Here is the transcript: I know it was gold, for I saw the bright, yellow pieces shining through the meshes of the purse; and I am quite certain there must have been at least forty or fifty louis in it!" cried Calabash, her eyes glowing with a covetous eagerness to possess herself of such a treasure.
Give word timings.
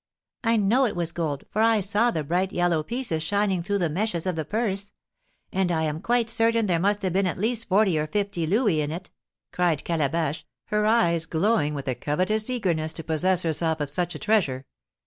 I 0.43 0.57
know 0.57 0.87
it 0.87 0.95
was 0.95 1.11
gold, 1.11 1.43
for 1.51 1.61
I 1.61 1.79
saw 1.79 2.09
the 2.09 2.23
bright, 2.23 2.51
yellow 2.51 2.81
pieces 2.81 3.21
shining 3.21 3.61
through 3.61 3.77
the 3.77 3.87
meshes 3.87 4.25
of 4.25 4.35
the 4.35 4.43
purse; 4.43 4.93
and 5.53 5.71
I 5.71 5.83
am 5.83 6.01
quite 6.01 6.27
certain 6.27 6.65
there 6.65 6.79
must 6.79 7.03
have 7.03 7.13
been 7.13 7.27
at 7.27 7.37
least 7.37 7.69
forty 7.69 7.99
or 7.99 8.07
fifty 8.07 8.47
louis 8.47 8.81
in 8.81 8.89
it!" 8.89 9.11
cried 9.53 9.83
Calabash, 9.83 10.43
her 10.69 10.87
eyes 10.87 11.27
glowing 11.27 11.75
with 11.75 11.87
a 11.87 11.93
covetous 11.93 12.49
eagerness 12.49 12.93
to 12.93 13.03
possess 13.03 13.43
herself 13.43 13.79
of 13.79 13.91
such 13.91 14.15
a 14.15 14.17
treasure. 14.17 14.65